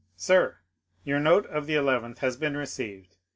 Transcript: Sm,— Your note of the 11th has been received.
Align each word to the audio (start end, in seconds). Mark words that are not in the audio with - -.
Sm,— 0.15 0.45
Your 1.03 1.19
note 1.19 1.45
of 1.45 1.67
the 1.67 1.75
11th 1.75 2.17
has 2.25 2.35
been 2.35 2.57
received. 2.57 3.17